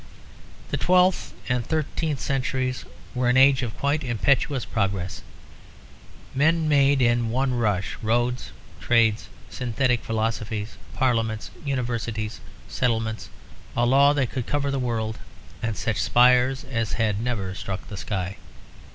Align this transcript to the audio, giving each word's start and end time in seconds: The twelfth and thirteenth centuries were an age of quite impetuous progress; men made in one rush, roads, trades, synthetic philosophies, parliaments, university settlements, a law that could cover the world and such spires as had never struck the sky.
The 0.71 0.77
twelfth 0.77 1.33
and 1.47 1.63
thirteenth 1.63 2.19
centuries 2.19 2.85
were 3.13 3.29
an 3.29 3.37
age 3.37 3.61
of 3.61 3.77
quite 3.77 4.03
impetuous 4.03 4.65
progress; 4.65 5.21
men 6.33 6.67
made 6.67 7.03
in 7.03 7.29
one 7.29 7.53
rush, 7.53 7.95
roads, 8.01 8.49
trades, 8.79 9.29
synthetic 9.51 10.03
philosophies, 10.03 10.75
parliaments, 10.95 11.51
university 11.63 12.31
settlements, 12.67 13.29
a 13.75 13.85
law 13.85 14.11
that 14.13 14.31
could 14.31 14.47
cover 14.47 14.71
the 14.71 14.79
world 14.79 15.19
and 15.61 15.77
such 15.77 16.01
spires 16.01 16.63
as 16.63 16.93
had 16.93 17.19
never 17.21 17.53
struck 17.53 17.87
the 17.87 17.95
sky. 17.97 18.37